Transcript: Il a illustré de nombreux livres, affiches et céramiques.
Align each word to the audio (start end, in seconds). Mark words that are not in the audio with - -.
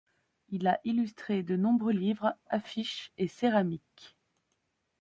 Il 0.49 0.65
a 0.65 0.79
illustré 0.83 1.43
de 1.43 1.55
nombreux 1.55 1.91
livres, 1.91 2.35
affiches 2.49 3.11
et 3.19 3.27
céramiques. 3.27 4.17